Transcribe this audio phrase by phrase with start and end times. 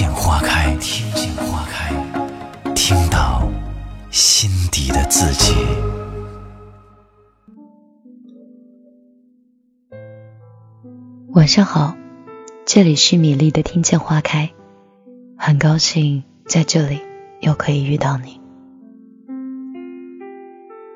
[0.00, 1.94] 见花开，听见花开，
[2.74, 3.46] 听到
[4.10, 5.54] 心底的自己。
[11.32, 11.98] 晚上好，
[12.64, 14.52] 这里是米粒的听见花开，
[15.36, 17.02] 很高兴在这里
[17.42, 18.40] 又可以遇到你。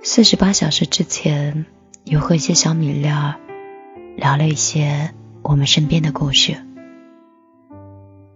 [0.03, 1.67] 四十八小时之前，
[2.05, 3.35] 有和一些小米粒儿
[4.17, 6.57] 聊了一些我们身边的故事，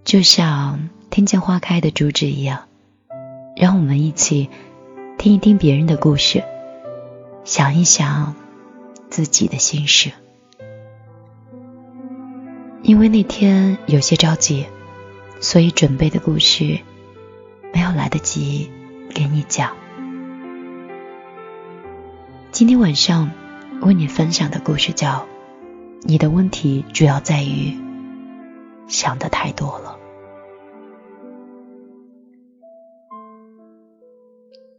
[0.08, 2.62] 就像听见花开的主旨一样，
[3.54, 4.48] 让我们一起
[5.18, 6.42] 听一听别人的故事，
[7.44, 8.34] 想一想
[9.10, 10.10] 自己的心事。
[12.82, 14.64] 因为那天有些着急，
[15.40, 16.78] 所以准备的故事
[17.74, 18.70] 没有来得及
[19.14, 19.76] 给你讲。
[22.50, 23.30] 今天晚上
[23.82, 25.16] 为你分享的故事叫
[26.00, 27.76] 《你的问题主要在于
[28.98, 29.96] 想的太多了》。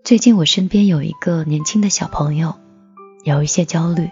[0.03, 2.55] 最近我身边有一个年轻的小朋友，
[3.23, 4.09] 有一些焦虑。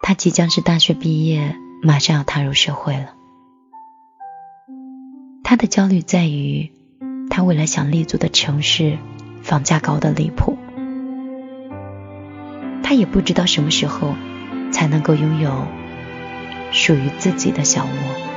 [0.00, 1.56] 他即将是大学毕业。
[1.82, 3.14] 马上要踏入社会了，
[5.42, 6.72] 他的焦虑在于，
[7.28, 8.96] 他未来想立足的城市
[9.42, 10.56] 房价高的离谱，
[12.82, 14.14] 他也不知道什么时候
[14.72, 15.66] 才能够拥有
[16.72, 18.33] 属于自己的小窝。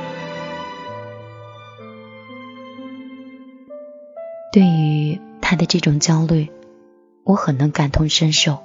[4.52, 6.50] 对于他的这种焦虑，
[7.24, 8.62] 我很能感同身受，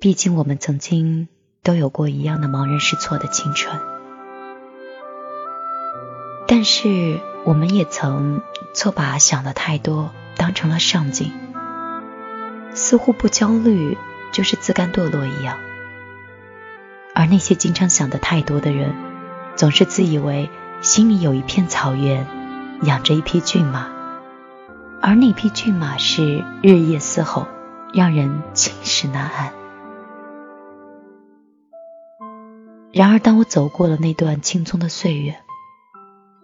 [0.00, 1.28] 毕竟我们曾经。
[1.60, 3.78] 都有过一样的茫然失措的青春，
[6.46, 8.40] 但是我们也曾
[8.74, 11.30] 错把想的太多当成了上进，
[12.72, 13.98] 似乎不焦虑
[14.32, 15.58] 就是自甘堕落一样。
[17.14, 18.94] 而那些经常想的太多的人，
[19.54, 20.48] 总是自以为
[20.80, 22.26] 心里有一片草原，
[22.84, 23.90] 养着一匹骏马，
[25.00, 27.46] 而那匹骏马是日夜嘶吼，
[27.94, 29.52] 让人寝食难安。
[32.92, 35.36] 然而，当我走过了那段青葱的岁月，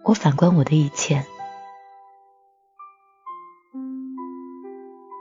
[0.03, 1.25] 我反观我的以前，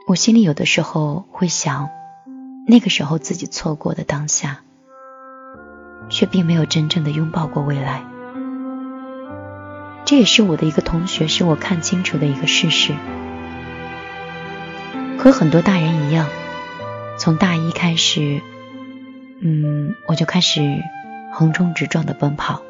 [0.07, 1.89] 我心里有的时候会想，
[2.69, 4.61] 那个时候自己错过的当下，
[6.09, 8.05] 却并没有真正的拥抱过未来。
[10.05, 12.95] 这也是我的一个同学使我看清楚的一个事实。
[15.25, 16.29] 和很多大人一样，
[17.19, 18.43] 从大一开始，
[19.41, 20.83] 嗯，我就开始。
[21.33, 22.63] 横冲直撞的奔跑，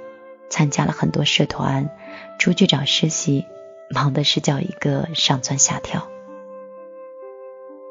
[0.49, 1.91] 参加了很多社团，
[2.39, 3.45] 出去找实习，
[3.91, 6.09] 忙的是叫一个上蹿下跳。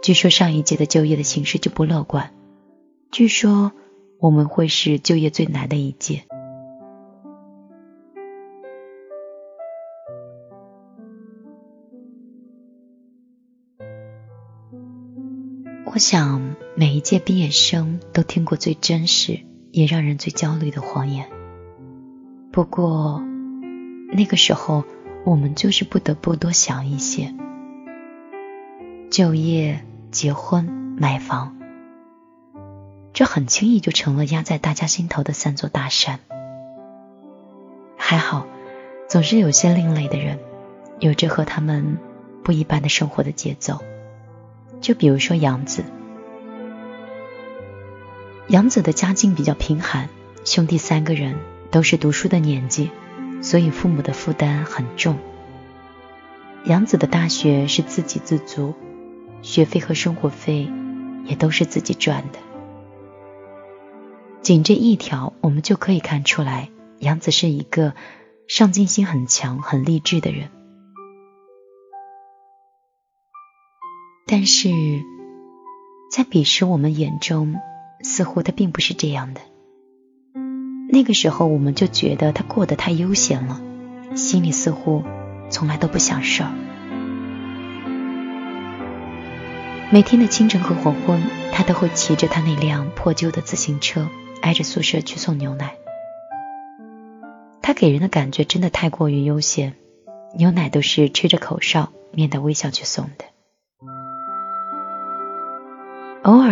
[0.01, 2.33] 据说上一届的就业的形势就不乐观，
[3.11, 3.73] 据说
[4.17, 6.23] 我们会是就业最难的一届。
[15.93, 19.39] 我想每一届毕业生都听过最真实。
[19.73, 21.27] 也让人最焦虑的谎言。
[22.51, 23.23] 不过，
[24.11, 24.83] 那个时候
[25.25, 27.33] 我们就是不得不多想一些。
[29.09, 31.57] 就业、结婚、买房，
[33.13, 36.19] 这很轻易就成了压在大家心头的三座大山。
[37.97, 38.45] 还好，
[39.09, 40.37] 总是有些另类的人，
[40.99, 41.97] 有着和他们
[42.43, 43.79] 不一般的生活的节奏。
[44.83, 45.83] 就比如说杨子。
[48.49, 50.09] 杨子的家境比较贫寒，
[50.43, 51.37] 兄弟三个人
[51.71, 52.91] 都是读书的年纪，
[53.41, 55.17] 所以父母的负担很重。
[56.65, 58.73] 杨子的大学是自给自足，
[59.41, 60.69] 学费和生活费
[61.23, 62.39] 也都是自己赚的。
[64.41, 66.69] 仅这一条，我们就可以看出来，
[66.99, 67.93] 杨子是一个
[68.47, 70.49] 上进心很强、很励志的人。
[74.35, 74.71] 但是
[76.09, 77.57] 在彼时我们眼中，
[78.01, 79.41] 似乎他并不是这样的。
[80.89, 83.61] 那个时候，我们就觉得他过得太悠闲了，
[84.15, 85.03] 心里似乎
[85.51, 86.49] 从来都不想事儿。
[89.91, 91.21] 每天的清晨和黄昏，
[91.51, 94.09] 他都会骑着他那辆破旧的自行车，
[94.41, 95.75] 挨着宿舍去送牛奶。
[97.61, 99.75] 他给人的感觉真的太过于悠闲，
[100.35, 103.25] 牛奶都是吹着口哨，面带微笑去送的。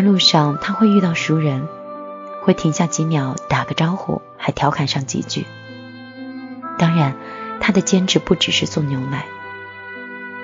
[0.02, 1.68] 路上他会遇到熟人，
[2.42, 5.46] 会停下几秒打个招呼，还调侃上几句。
[6.78, 7.16] 当然，
[7.60, 9.26] 他的兼职不只是送牛奶，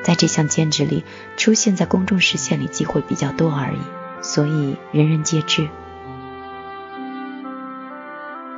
[0.04, 1.04] 在这项兼职里
[1.36, 3.80] 出现在公众视线里机会比较多而已，
[4.22, 5.68] 所以人人皆知。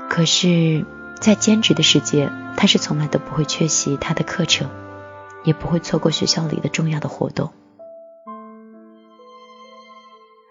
[0.09, 0.85] 可是，
[1.21, 4.69] 在兼职的世界，他是从来都不会缺席他的课程，
[5.43, 7.51] 也不会错过学校里的重要的活动。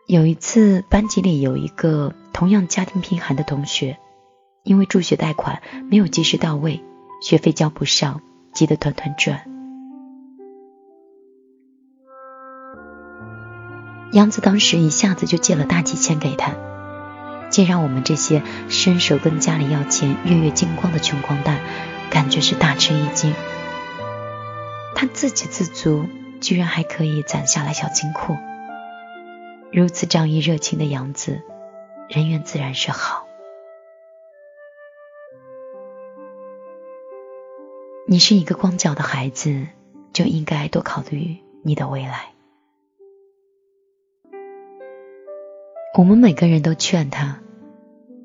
[0.08, 3.98] 有一次，班级里有一个同样家庭贫寒的同学，
[4.62, 5.60] 因为助学贷款
[5.90, 6.82] 没有及时到位，
[7.20, 8.22] 学费交不上，
[8.54, 9.42] 急得团团转。
[14.12, 16.54] 杨子当时一下子就借了大几千给他，
[17.50, 21.60] 竟让我们这些伸手跟家里要钱、月月精光的穷光蛋，
[22.08, 23.34] 感觉是大吃一惊。
[24.94, 26.06] 他自给自足，
[26.40, 28.38] 居然还可以攒下来小金库。
[29.70, 31.42] 如此仗义热情的杨子，
[32.08, 33.26] 人缘自然是好。
[38.06, 39.66] 你是一个光脚的孩子，
[40.14, 42.32] 就应该多考虑你的未来。
[45.98, 47.40] 我们每个人都劝他：“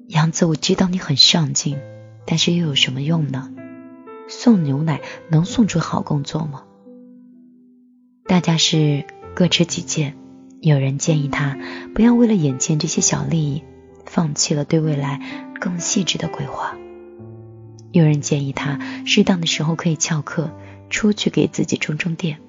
[0.08, 1.78] 杨子，我知道你很上进，
[2.26, 3.54] 但是又有什么用呢？
[4.30, 6.64] 送牛奶能送出好工作吗？”
[8.26, 9.06] 大家是
[9.36, 10.18] 各持己见。
[10.64, 11.58] 有人建议他
[11.94, 13.64] 不要为了眼前这些小利益，
[14.06, 16.78] 放弃了对未来更细致的规划。
[17.92, 20.52] 有人建议他适当的时候可以翘课，
[20.90, 22.40] 出去给自己充充电。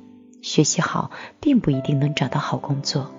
[0.43, 3.11] 学习好并不一定能找到好工作，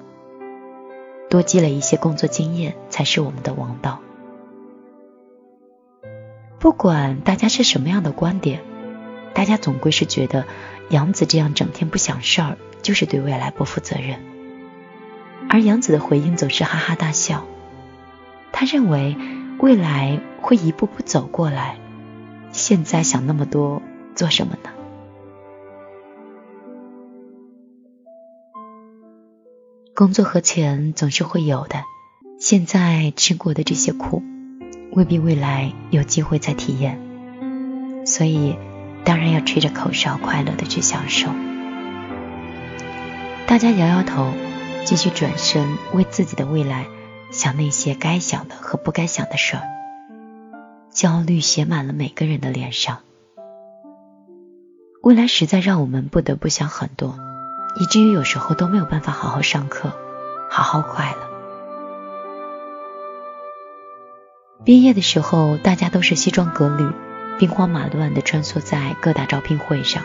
[1.30, 4.00] 多积累一些工作经验才是我们的王道。
[6.58, 8.62] 不管大家是什么样的观点，
[9.34, 10.46] 大家总归是觉得
[10.90, 14.34] 杨子这样整天不想事儿，就是对未来不负责任。
[15.50, 17.46] 而杨子的回应总是哈哈大笑，
[18.52, 19.16] 他认为
[19.60, 21.78] 未来会一步步走过来，
[22.52, 23.82] 现在想那么多
[24.16, 24.70] 做什么呢？
[29.96, 31.84] 工作和钱总是会有的，
[32.38, 34.22] 现在吃过的这些苦，
[34.92, 37.00] 未必未来有机会再体验，
[38.06, 38.58] 所以
[39.06, 41.30] 当然要吹着口哨，快乐的去享受。
[43.48, 44.34] 大家摇摇头。
[44.86, 46.86] 继续转身，为自己的未来
[47.32, 49.64] 想那些该想的和不该想的事儿。
[50.92, 53.00] 焦虑写满了每个人的脸上。
[55.02, 57.18] 未来实在让我们不得不想很多，
[57.82, 59.92] 以至于有时候都没有办法好好上课，
[60.52, 61.18] 好好快乐。
[64.64, 66.88] 毕业的时候，大家都是西装革履，
[67.40, 70.04] 兵荒马乱的穿梭在各大招聘会上。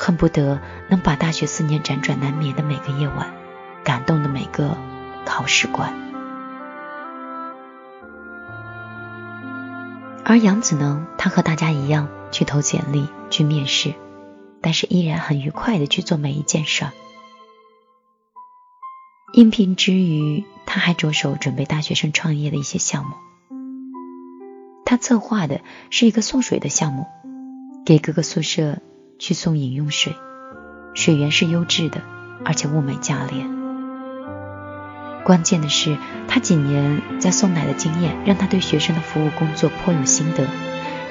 [0.00, 3.34] 恨不得能把大学四年辗转难眠的每个夜晚，
[3.82, 4.78] 感动的每个
[5.26, 5.92] 考试官。
[10.24, 13.94] 而杨子呢，他和大家一样去投简历、去面试，
[14.60, 16.92] 但是依然很愉快的去做每一件事儿。
[19.32, 23.10] 应聘之余，他还着手准备大学生创业的一些项目。
[24.84, 25.60] 他策划的
[25.90, 27.04] 是一个送水的项目，
[27.84, 28.78] 给各个宿舍。
[29.18, 30.14] 去送饮用水，
[30.94, 32.02] 水源是优质的，
[32.44, 33.58] 而且物美价廉。
[35.24, 40.46] 关键的是，他几年在送奶的经验，让他对学生的服务工作颇有心得，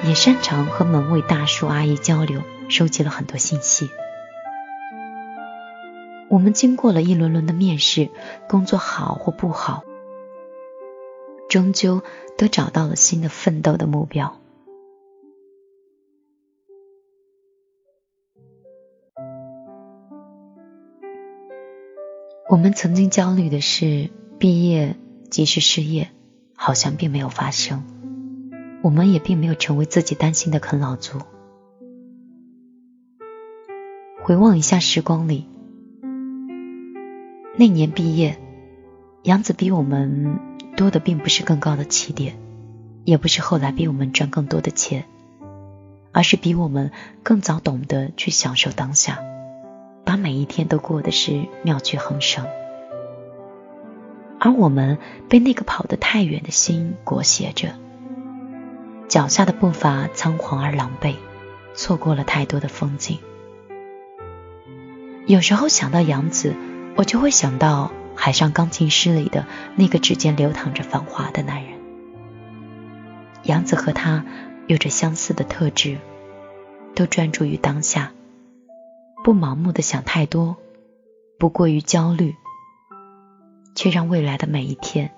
[0.04, 3.90] 也擅长和门卫大叔阿姨交流，收集了很多信息。
[6.28, 8.10] 我们经过了一轮轮的面试，
[8.48, 9.84] 工作好或不好，
[11.48, 12.02] 终究
[12.36, 14.38] 都找到了新的奋斗的目标。
[22.50, 24.96] 我们曾经焦虑的是毕业
[25.28, 26.08] 即是失业，
[26.54, 27.84] 好像并没有发生。
[28.82, 31.18] 我们也并没有成为自己担心的啃老族。
[34.22, 35.46] 回望一下时光里，
[37.58, 38.38] 那年毕业，
[39.24, 40.38] 杨子比我们
[40.74, 42.38] 多的并不是更高的起点，
[43.04, 45.04] 也不是后来比我们赚更多的钱，
[46.12, 49.18] 而是比我们更早懂得去享受当下。
[50.08, 52.46] 把每一天都过的是妙趣横生，
[54.40, 54.96] 而我们
[55.28, 57.74] 被那个跑得太远的心裹挟着，
[59.06, 61.16] 脚下的步伐仓皇而狼狈，
[61.74, 63.18] 错过了太多的风景。
[65.26, 66.54] 有时候想到杨子，
[66.96, 69.44] 我就会想到《海上钢琴师》里的
[69.76, 71.74] 那个指尖流淌着繁华的男人。
[73.42, 74.24] 杨子和他
[74.68, 75.98] 有着相似的特质，
[76.94, 78.12] 都专注于当下，
[79.24, 80.56] 不盲目的想太多，
[81.38, 82.34] 不过于焦虑，
[83.74, 85.12] 却让未来的每一天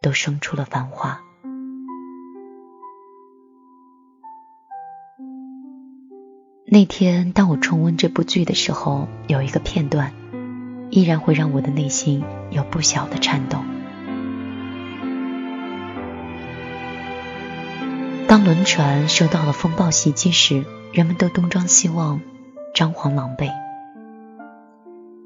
[0.00, 1.20] 都生出了繁华。
[6.70, 10.12] 那天，当我重温这部剧的时候，有一个片段，
[10.90, 13.64] 依然会让我的内心有不小的颤动。
[18.28, 22.20] 当轮船受到了风暴袭击时，人们都东张西望，
[22.78, 23.50] 张皇狼狈，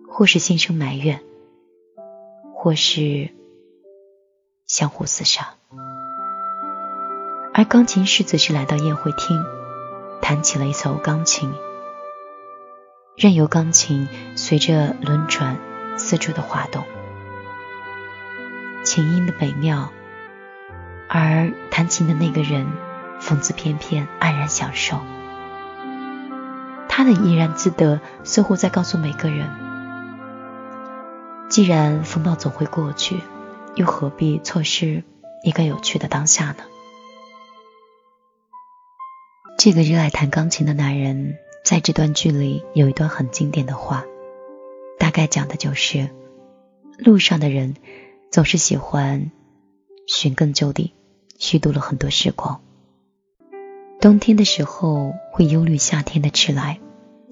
[0.09, 1.21] 或是心生埋怨，
[2.54, 3.28] 或是
[4.66, 5.49] 相互厮杀，
[7.52, 9.44] 而钢琴师则是来到宴会厅。
[10.23, 11.52] 弹起了一首钢琴，
[13.18, 15.59] 任由钢琴随着轮转
[15.99, 16.82] 四处的滑动，
[18.82, 19.92] 琴音的美妙，
[21.06, 22.66] 而弹琴的那个人
[23.21, 25.02] 风姿翩翩，安然享受。
[26.94, 29.49] 他的怡然自得，似乎在告诉每个人：
[31.49, 33.18] 既然风暴总会过去，
[33.76, 35.02] 又何必错失
[35.42, 36.64] 一个有趣的当下呢？
[39.56, 44.04] 这个热爱弹钢琴的男人，在这段剧里有一段很经典的话，
[44.99, 46.11] 大概讲的就是：
[46.99, 47.75] 路上的人
[48.30, 49.30] 总是喜欢
[50.06, 50.92] 寻根究底，
[51.38, 52.61] 虚度了很多时光。
[54.02, 56.80] 冬天的时候会忧虑夏天的迟来，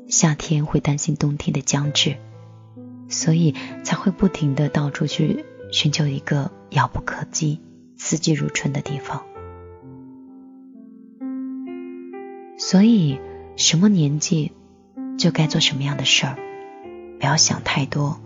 [0.08, 2.14] 夏天会担心冬天的将至，
[3.08, 7.60] 所以才会不停的到处去寻求一个遥不可及、
[7.96, 9.24] 四季如春的地方。
[12.56, 13.18] 所以，
[13.56, 14.52] 什么年纪
[15.18, 16.38] 就该做什么样的事儿，
[17.18, 18.20] 不要想太多，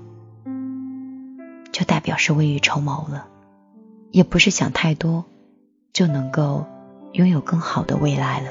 [1.72, 3.26] 就代表是未雨绸缪了；
[4.10, 5.24] 也不是想太多
[5.94, 6.66] 就能够
[7.14, 8.50] 拥有更好的未来了。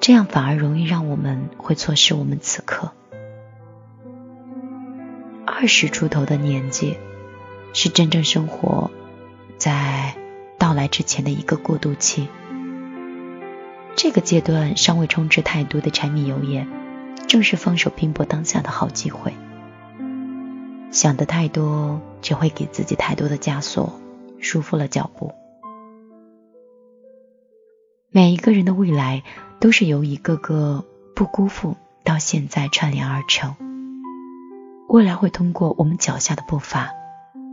[0.00, 2.92] 这样反而容易让我们会错失我们此刻。
[5.46, 6.98] 二十出头的年纪，
[7.72, 8.90] 是真正生活
[9.56, 10.14] 在
[10.58, 12.28] 到来之前的一个过渡期。
[13.96, 16.68] 这个阶段尚未充斥太多的柴米油盐，
[17.26, 19.32] 正是放手拼搏当下的好机会。
[20.90, 23.98] 想的太多，只会给自己太多的枷锁，
[24.38, 25.34] 束缚了脚步。
[28.10, 29.22] 每一个人的未来，
[29.60, 33.54] 都是由一个个不辜负到现在串联而成。
[34.88, 36.88] 未来会通过我们脚下的步伐，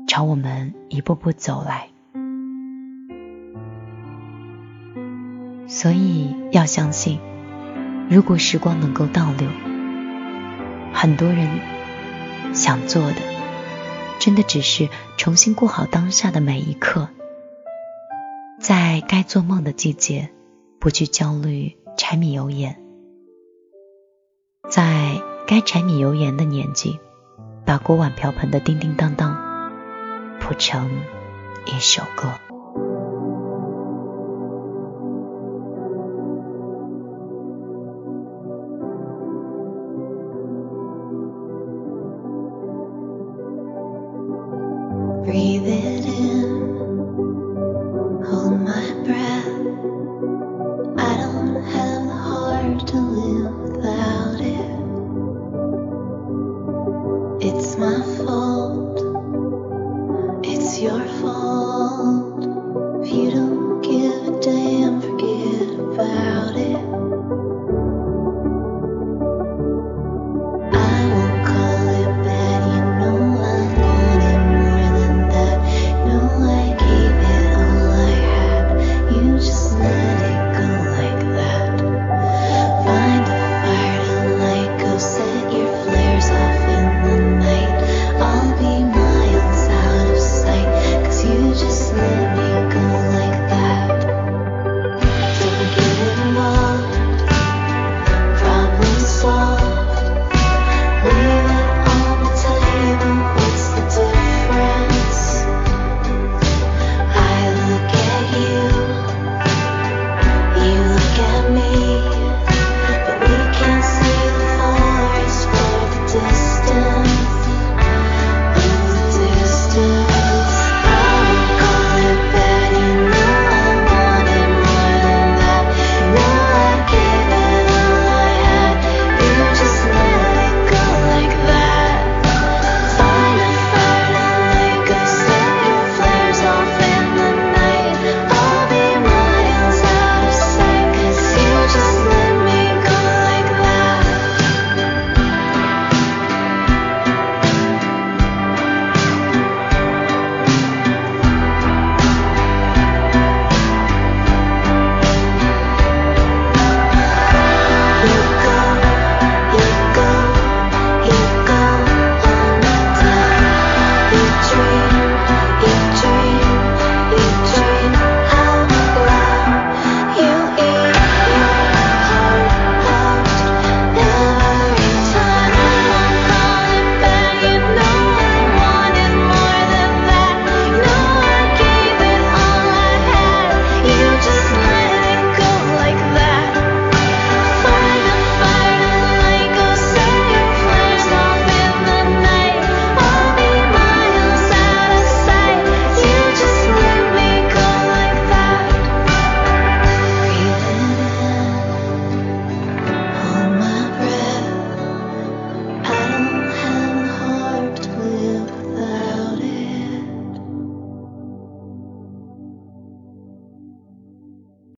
[0.08, 1.90] 朝我们一步步走来。
[5.68, 7.20] 所以要相信，
[8.10, 9.50] 如果时光能够倒流，
[10.94, 11.50] 很多人
[12.54, 13.18] 想做的，
[14.20, 17.10] 真的只是重新过好当下的每一刻，
[18.58, 20.30] 在该做梦的季节，
[20.86, 22.80] 不去焦虑柴米油盐，
[24.70, 27.00] 在该柴米油盐的年纪，
[27.66, 29.36] 把锅碗瓢盆的叮叮当当
[30.40, 31.02] 谱成
[31.66, 32.30] 一首歌。